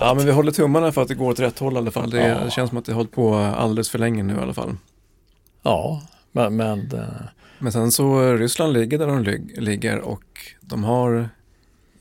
ja, 0.00 0.14
men 0.14 0.26
vi 0.26 0.32
håller 0.32 0.52
tummarna 0.52 0.92
för 0.92 1.02
att 1.02 1.08
det 1.08 1.14
går 1.14 1.30
åt 1.30 1.40
rätt 1.40 1.58
håll 1.58 1.74
i 1.74 1.76
alla 1.76 1.90
fall. 1.90 2.10
Det, 2.10 2.26
ja. 2.26 2.50
känns 2.50 2.68
som 2.68 2.78
att 2.78 2.84
det 2.84 2.92
har 2.92 2.96
hållit 2.96 3.12
på 3.12 3.34
alldeles 3.34 3.90
för 3.90 3.98
länge 3.98 4.22
nu 4.22 4.34
i 4.34 4.38
alla 4.38 4.54
fall. 4.54 4.76
Ja, 5.62 6.02
men, 6.32 6.56
men 6.56 6.92
eh, 6.92 7.04
men 7.58 7.72
sen 7.72 7.92
så 7.92 8.32
Ryssland 8.34 8.72
ligger 8.72 8.98
där 8.98 9.06
de 9.06 9.40
ligger 9.62 10.00
och 10.00 10.24
de 10.60 10.84
har 10.84 11.28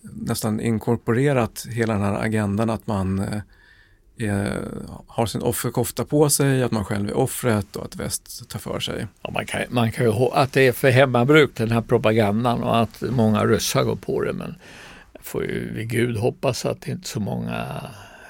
nästan 0.02 0.60
inkorporerat 0.60 1.66
hela 1.70 1.94
den 1.94 2.02
här 2.02 2.14
agendan 2.14 2.70
att 2.70 2.88
man 2.88 3.20
eh, 4.18 4.44
har 5.08 5.26
sin 5.26 5.42
offerkofta 5.42 6.06
på 6.06 6.30
sig, 6.30 6.64
att 6.64 6.72
man 6.72 6.86
själv 6.86 7.10
är 7.10 7.18
offret 7.18 7.76
och 7.76 7.86
att 7.86 7.96
väst 7.96 8.50
tar 8.50 8.60
för 8.60 8.80
sig. 8.80 9.08
Ja, 9.22 9.32
man, 9.32 9.46
kan, 9.46 9.62
man 9.70 9.92
kan 9.92 10.06
ju 10.06 10.12
att 10.12 10.54
det 10.54 10.68
är 10.68 10.72
för 10.72 10.90
hemmabruk 10.90 11.52
den 11.54 11.72
här 11.72 11.82
propagandan 11.82 12.64
och 12.64 12.78
att 12.78 13.04
många 13.10 13.46
ryssar 13.46 13.84
går 13.84 13.96
på 13.96 14.22
det 14.22 14.34
men 14.34 14.56
får 15.26 15.44
ju 15.44 15.74
vid 15.74 15.90
gud 15.90 16.18
hoppas 16.18 16.66
att 16.66 16.88
inte 16.88 17.08
så 17.08 17.20
många 17.20 17.82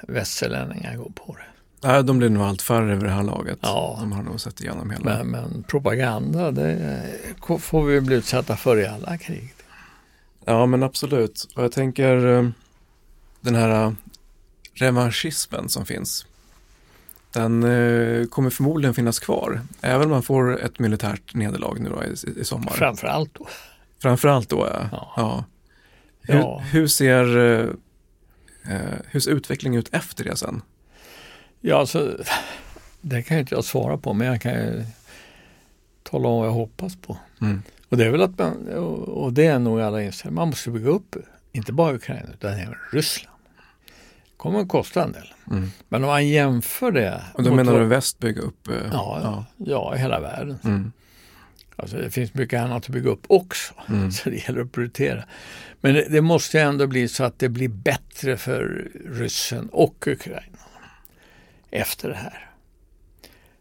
västerlänningar 0.07 0.95
går 0.95 1.11
på 1.15 1.35
det. 1.35 1.45
Nej, 1.87 2.03
de 2.03 2.17
blir 2.17 2.29
nog 2.29 2.43
allt 2.43 2.61
färre 2.61 2.93
över 2.93 3.05
det 3.05 3.11
här 3.11 3.23
laget. 3.23 3.59
Ja. 3.61 3.97
De 3.99 4.11
har 4.11 4.23
nog 4.23 4.41
sett 4.41 4.61
igenom 4.61 4.89
hela. 4.89 5.03
Men, 5.03 5.27
men 5.27 5.63
propaganda, 5.63 6.51
det 6.51 7.01
får 7.59 7.83
vi 7.83 8.01
bli 8.01 8.15
utsatta 8.15 8.55
för 8.55 8.79
i 8.79 8.87
alla 8.87 9.17
krig. 9.17 9.53
Ja, 10.45 10.65
men 10.65 10.83
absolut. 10.83 11.47
Och 11.55 11.63
jag 11.63 11.71
tänker 11.71 12.37
eh, 12.37 12.49
den 13.41 13.55
här 13.55 13.85
eh, 13.85 13.91
revanschismen 14.73 15.69
som 15.69 15.85
finns. 15.85 16.25
Den 17.31 17.63
eh, 17.63 18.25
kommer 18.25 18.49
förmodligen 18.49 18.93
finnas 18.93 19.19
kvar, 19.19 19.61
även 19.81 20.03
om 20.03 20.09
man 20.09 20.23
får 20.23 20.61
ett 20.61 20.79
militärt 20.79 21.33
nederlag 21.33 21.79
nu 21.79 21.89
då 21.89 22.03
i, 22.03 22.39
i 22.41 22.45
sommar. 22.45 22.71
Framförallt 22.71 23.33
då. 23.33 23.47
Framförallt 24.01 24.49
då, 24.49 24.67
ja. 24.73 24.89
ja. 24.91 25.13
ja. 25.15 25.43
Hur, 26.27 26.35
ja. 26.35 26.59
hur, 26.71 26.87
ser, 26.87 27.25
hur 29.07 29.19
ser 29.19 29.31
utvecklingen 29.31 29.79
ut 29.79 29.93
efter 29.93 30.23
det 30.23 30.35
sen? 30.35 30.61
Ja, 31.61 31.79
alltså, 31.79 32.17
det 33.01 33.23
kan 33.23 33.37
inte 33.37 33.55
jag 33.55 33.63
svara 33.65 33.97
på, 33.97 34.13
men 34.13 34.27
jag 34.27 34.41
kan 34.41 34.53
ju 34.53 34.85
tala 36.03 36.27
om 36.27 36.37
vad 36.39 36.47
jag 36.47 36.53
hoppas 36.53 36.95
på. 36.95 37.17
Mm. 37.41 37.61
Och 37.89 37.97
det 37.97 38.05
är 38.05 38.09
väl 38.09 38.21
att 38.21 38.37
man, 38.37 38.67
och 39.03 39.33
det 39.33 39.45
är 39.45 39.59
nog 39.59 39.81
alla 39.81 40.01
inser, 40.01 40.29
man 40.29 40.47
måste 40.47 40.71
bygga 40.71 40.89
upp, 40.89 41.15
inte 41.51 41.73
bara 41.73 41.93
Ukraina, 41.93 42.29
utan 42.33 42.53
även 42.53 42.75
Ryssland. 42.91 43.37
Det 43.85 44.37
kommer 44.37 44.59
att 44.59 44.67
kosta 44.67 45.03
en 45.03 45.11
del. 45.11 45.33
Mm. 45.51 45.71
Men 45.89 46.03
om 46.03 46.09
man 46.09 46.27
jämför 46.27 46.91
det. 46.91 47.23
Och 47.33 47.43
då 47.43 47.55
menar 47.55 47.79
du 47.79 47.85
väst 47.85 48.19
bygga 48.19 48.41
upp? 48.41 48.67
Eh, 48.67 48.75
ja, 48.91 49.19
ja. 49.23 49.45
ja, 49.57 49.93
hela 49.93 50.19
världen. 50.19 50.57
Mm. 50.63 50.91
Alltså 51.75 51.97
det 51.97 52.11
finns 52.11 52.33
mycket 52.33 52.61
annat 52.61 52.83
att 52.83 52.89
bygga 52.89 53.09
upp 53.09 53.25
också, 53.27 53.73
mm. 53.89 54.11
så 54.11 54.29
det 54.29 54.47
gäller 54.47 54.61
att 54.61 54.71
prioritera. 54.71 55.23
Men 55.81 55.93
det, 55.93 56.07
det 56.09 56.21
måste 56.21 56.61
ändå 56.61 56.87
bli 56.87 57.07
så 57.07 57.23
att 57.23 57.39
det 57.39 57.49
blir 57.49 57.69
bättre 57.69 58.37
för 58.37 58.91
ryssen 59.05 59.69
och 59.69 60.07
Ukraina 60.07 60.57
efter 61.71 62.09
det 62.09 62.15
här. 62.15 62.49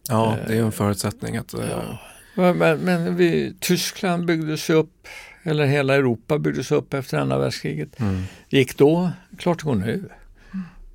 Ja, 0.08 0.36
det 0.46 0.54
är 0.56 0.62
en 0.62 0.72
förutsättning. 0.72 1.36
att... 1.36 1.54
Eh, 1.54 1.70
ja. 1.70 2.52
Men, 2.52 2.78
men 2.78 3.16
vi, 3.16 3.54
Tyskland 3.60 4.24
byggdes 4.24 4.70
upp, 4.70 5.08
eller 5.42 5.66
hela 5.66 5.94
Europa 5.94 6.38
byggdes 6.38 6.72
upp 6.72 6.94
efter 6.94 7.18
andra 7.18 7.38
världskriget. 7.38 8.00
Mm. 8.00 8.22
Gick 8.48 8.78
då, 8.78 9.10
klart 9.38 9.58
det 9.58 9.64
går 9.64 9.74
nu. 9.74 10.04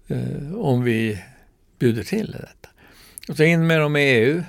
Mm. 0.07 0.55
om 0.55 0.83
vi 0.83 1.23
bjuder 1.79 2.03
till 2.03 2.31
detta. 2.31 2.69
Och 3.29 3.37
så 3.37 3.43
in 3.43 3.67
med 3.67 3.79
dem 3.79 3.95
i 3.95 4.01
EU. 4.01 4.43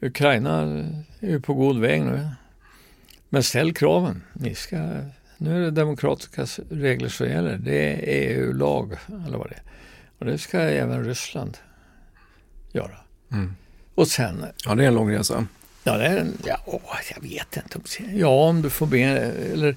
Ukraina 0.00 0.60
är 1.20 1.28
ju 1.28 1.40
på 1.40 1.54
god 1.54 1.80
väg 1.80 2.02
nu. 2.02 2.28
Men 3.28 3.42
ställ 3.42 3.74
kraven. 3.74 4.22
Ni 4.32 4.54
ska, 4.54 4.76
nu 5.36 5.56
är 5.56 5.60
det 5.60 5.70
demokratiska 5.70 6.46
regler 6.70 7.08
som 7.08 7.26
gäller. 7.26 7.58
Det 7.58 7.92
är 7.92 8.00
EU-lag 8.06 8.96
eller 9.26 9.38
vad 9.38 9.48
det 9.48 9.54
är. 9.54 9.62
Och 10.18 10.26
det 10.26 10.38
ska 10.38 10.58
även 10.58 11.04
Ryssland 11.04 11.58
göra. 12.72 12.96
Mm. 13.32 13.56
Och 13.94 14.08
sen... 14.08 14.44
Ja, 14.66 14.74
det 14.74 14.84
är 14.84 14.88
en 14.88 14.94
lång 14.94 15.12
resa. 15.12 15.46
Ja, 15.84 15.96
det 15.96 16.06
är 16.06 16.16
en, 16.16 16.38
ja 16.46 16.80
jag 17.14 17.22
vet 17.22 17.56
inte. 17.56 18.02
Ja, 18.12 18.48
om 18.48 18.62
du 18.62 18.70
får 18.70 18.86
be, 18.86 19.00
eller 19.00 19.76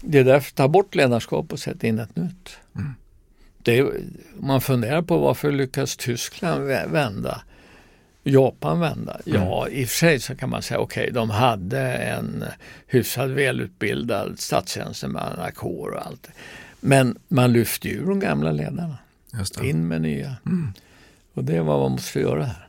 Det 0.00 0.18
är 0.18 0.24
därför, 0.24 0.54
ta 0.54 0.68
bort 0.68 0.94
ledarskap 0.94 1.52
och 1.52 1.58
sätt 1.58 1.84
in 1.84 1.98
ett 1.98 2.16
nytt. 2.16 2.58
Mm. 2.76 2.94
Det 3.58 3.86
man 4.34 4.60
funderar 4.60 5.02
på 5.02 5.18
varför 5.18 5.52
lyckas 5.52 5.96
Tyskland 5.96 6.64
vända? 6.64 7.42
Japan 8.30 8.80
vända? 8.80 9.20
Mm. 9.26 9.42
Ja, 9.42 9.68
i 9.68 9.84
och 9.84 9.88
för 9.88 9.96
sig 9.96 10.20
så 10.20 10.36
kan 10.36 10.50
man 10.50 10.62
säga 10.62 10.80
okej, 10.80 11.02
okay, 11.02 11.12
de 11.12 11.30
hade 11.30 11.80
en 11.94 12.44
hyfsat 12.86 13.30
välutbildad 13.30 14.38
statstjänstemannakår 14.38 15.90
och 15.90 16.06
allt. 16.06 16.28
Men 16.80 17.18
man 17.28 17.52
lyfte 17.52 17.88
ju 17.88 18.06
de 18.06 18.20
gamla 18.20 18.52
ledarna. 18.52 18.98
In 19.62 19.88
med 19.88 20.02
nya. 20.02 20.36
Mm. 20.46 20.72
Och 21.34 21.44
det 21.44 21.56
är 21.56 21.60
vad 21.60 21.80
man 21.80 21.90
måste 21.90 22.20
göra 22.20 22.44
här. 22.44 22.68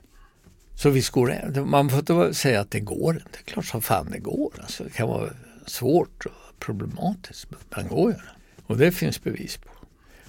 Så 0.76 0.90
visst 0.90 1.10
går 1.10 1.28
det. 1.28 1.66
Man 1.66 1.90
får 1.90 2.00
inte 2.00 2.34
säga 2.34 2.62
att 2.62 2.72
det 2.72 2.80
går 2.80 3.14
inte. 3.14 3.30
Det 3.32 3.38
är 3.38 3.54
klart 3.54 3.66
som 3.66 3.82
fan 3.82 4.12
det 4.12 4.20
går. 4.20 4.54
Alltså, 4.62 4.84
det 4.84 4.90
kan 4.90 5.08
vara 5.08 5.30
svårt 5.66 6.26
och 6.26 6.60
problematiskt. 6.60 7.48
Men 7.76 7.88
går 7.88 8.12
ju. 8.12 8.18
Och 8.68 8.78
det 8.78 8.92
finns 8.92 9.24
bevis 9.24 9.58
på. 9.58 9.70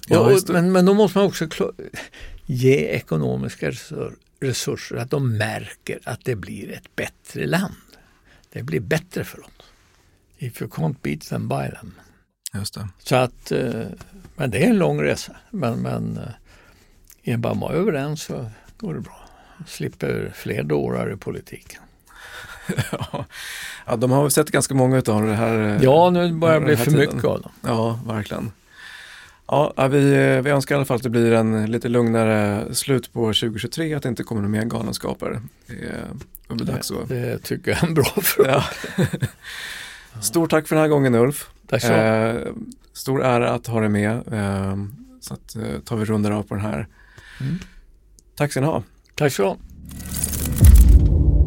Ja, 0.07 0.19
och, 0.19 0.49
men, 0.49 0.71
men 0.71 0.85
då 0.85 0.93
måste 0.93 1.17
man 1.17 1.27
också 1.27 1.73
ge 2.45 2.75
ekonomiska 2.75 3.71
resurser. 4.43 4.95
Att 4.95 5.11
de 5.11 5.37
märker 5.37 5.99
att 6.03 6.25
det 6.25 6.35
blir 6.35 6.71
ett 6.71 6.95
bättre 6.95 7.45
land. 7.45 7.73
Det 8.49 8.63
blir 8.63 8.79
bättre 8.79 9.23
för 9.23 9.39
oss. 9.39 9.49
If 10.37 10.61
you 10.61 10.71
can't 10.71 10.95
beat 11.01 11.21
them, 11.21 11.47
buy 11.47 11.69
them. 11.69 11.91
Just 12.53 12.73
det. 12.73 12.87
Så 12.99 13.15
att, 13.15 13.51
eh, 13.51 13.83
men 14.35 14.51
det 14.51 14.65
är 14.65 14.69
en 14.69 14.77
lång 14.77 15.01
resa. 15.01 15.35
Men, 15.51 15.79
men 15.79 16.17
eh, 16.17 17.33
är 17.33 17.37
bara 17.37 17.53
man 17.53 17.71
överens 17.73 18.21
så 18.23 18.49
går 18.77 18.93
det 18.93 18.99
bra. 19.01 19.29
Slipper 19.67 20.31
fler 20.35 20.63
dårar 20.63 21.13
i 21.13 21.17
politiken. 21.17 21.81
ja, 23.85 23.95
de 23.95 24.11
har 24.11 24.21
väl 24.21 24.31
sett 24.31 24.51
ganska 24.51 24.73
många 24.75 24.97
av 25.07 25.25
det 25.25 25.35
här. 25.35 25.59
eh, 25.75 25.83
Ja, 25.83 26.09
nu 26.09 26.33
börjar 26.33 26.59
det 26.59 26.65
bli 26.65 26.77
för 26.77 26.85
tiden. 26.85 26.99
mycket 26.99 27.23
av 27.23 27.41
dem. 27.41 27.51
Ja, 27.61 27.99
verkligen. 28.07 28.51
Ja, 29.47 29.87
vi, 29.91 29.99
vi 30.43 30.49
önskar 30.49 30.75
i 30.75 30.77
alla 30.77 30.85
fall 30.85 30.97
att 30.97 31.03
det 31.03 31.09
blir 31.09 31.31
en 31.31 31.71
lite 31.71 31.89
lugnare 31.89 32.65
slut 32.75 33.13
på 33.13 33.19
2023, 33.19 33.93
att 33.93 34.03
det 34.03 34.09
inte 34.09 34.23
kommer 34.23 34.41
några 34.41 34.51
mer 34.51 34.65
galenskaper. 34.65 35.41
Det 36.47 36.53
blir 36.55 36.65
dags 36.65 36.91
att... 36.91 37.09
Det 37.09 37.37
tycker 37.37 37.71
jag 37.71 37.83
är 37.83 37.87
en 37.87 37.93
bra 37.93 38.03
fråga. 38.21 38.49
Ja. 38.51 38.63
Stort 40.21 40.49
tack 40.49 40.67
för 40.67 40.75
den 40.75 40.81
här 40.83 40.89
gången 40.89 41.15
Ulf. 41.15 41.49
Tack 41.67 41.81
så. 41.81 41.93
Eh, 41.93 42.47
stor 42.93 43.23
ära 43.23 43.49
att 43.49 43.67
ha 43.67 43.79
dig 43.79 43.89
med. 43.89 44.11
Eh, 44.11 44.77
så 45.19 45.33
att, 45.33 45.55
eh, 45.55 45.79
tar 45.85 45.95
vi 45.95 46.05
rundar 46.05 46.31
av 46.31 46.43
på 46.43 46.55
den 46.55 46.65
här. 46.65 46.87
Mm. 47.41 47.59
Tack 48.35 48.51
ska 48.51 48.61
ni 48.61 48.67
ha. 48.67 48.83
Tack 49.15 49.33
så. 49.33 49.57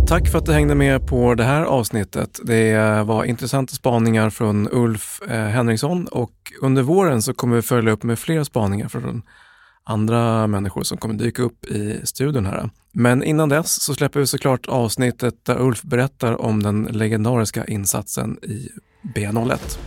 Tack 0.08 0.28
för 0.28 0.38
att 0.38 0.46
du 0.46 0.52
hängde 0.52 0.74
med 0.74 1.06
på 1.06 1.34
det 1.34 1.44
här 1.44 1.62
avsnittet. 1.62 2.40
Det 2.42 3.02
var 3.06 3.24
intressanta 3.24 3.74
spaningar 3.74 4.30
från 4.30 4.68
Ulf 4.72 5.20
eh, 5.28 5.46
Henriksson 5.46 6.06
och 6.06 6.32
under 6.62 6.82
våren 6.82 7.22
så 7.22 7.34
kommer 7.34 7.56
vi 7.56 7.62
följa 7.62 7.92
upp 7.92 8.02
med 8.02 8.18
fler 8.18 8.44
spaningar 8.44 8.88
från 8.88 9.22
andra 9.84 10.46
människor 10.46 10.82
som 10.82 10.98
kommer 10.98 11.14
dyka 11.14 11.42
upp 11.42 11.64
i 11.64 12.00
studion 12.04 12.46
här. 12.46 12.70
Men 12.92 13.22
innan 13.22 13.48
dess 13.48 13.82
så 13.82 13.94
släpper 13.94 14.20
vi 14.20 14.26
såklart 14.26 14.66
avsnittet 14.66 15.44
där 15.44 15.60
Ulf 15.60 15.82
berättar 15.82 16.40
om 16.40 16.62
den 16.62 16.82
legendariska 16.84 17.64
insatsen 17.64 18.38
i 18.42 18.68
B01. 19.14 19.78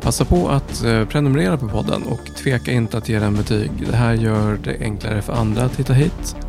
Passa 0.00 0.24
på 0.24 0.48
att 0.48 0.84
eh, 0.84 1.04
prenumerera 1.04 1.56
på 1.56 1.68
podden 1.68 2.02
och 2.02 2.26
tveka 2.36 2.72
inte 2.72 2.98
att 2.98 3.08
ge 3.08 3.18
den 3.18 3.36
betyg. 3.36 3.70
Det 3.86 3.96
här 3.96 4.14
gör 4.14 4.58
det 4.64 4.78
enklare 4.80 5.22
för 5.22 5.32
andra 5.32 5.62
att 5.62 5.76
hitta 5.76 5.92
hit. 5.92 6.45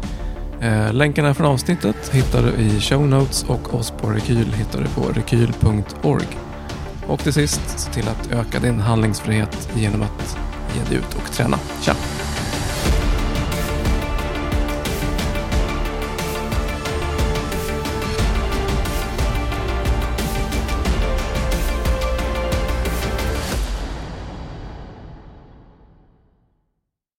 Eh, 0.62 0.94
länkarna 0.94 1.34
från 1.34 1.48
avsnittet 1.48 2.10
hittar 2.12 2.44
du 2.44 2.50
i 2.50 2.80
show 2.80 3.08
notes 3.08 3.44
och 3.44 3.74
oss 3.74 3.92
på 3.92 4.10
Rekyl 4.10 4.54
hittar 4.54 4.82
du 4.82 4.88
på 4.88 5.12
rekyl.org. 5.20 6.28
Och 7.08 7.20
till 7.20 7.34
sist, 7.34 7.80
se 7.80 7.92
till 7.92 8.08
att 8.08 8.32
öka 8.32 8.60
din 8.60 8.80
handlingsfrihet 8.80 9.70
genom 9.76 10.02
att 10.02 10.38
ge 10.76 10.90
dig 10.90 10.98
ut 10.98 11.16
och 11.16 11.32
träna. 11.32 11.58
Tja! 11.82 11.94